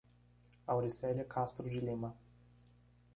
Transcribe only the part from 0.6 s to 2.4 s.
Auricelia Castro de Lima